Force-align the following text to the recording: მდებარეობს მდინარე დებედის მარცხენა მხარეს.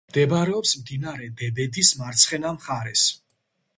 მდებარეობს 0.11 0.71
მდინარე 0.79 1.29
დებედის 1.41 1.93
მარცხენა 2.03 2.55
მხარეს. 2.57 3.05